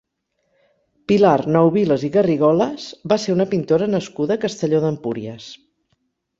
[1.11, 5.55] Pilar Nouvilas i Garrigolas va ser una pintora nascuda a Castelló d'Empúries.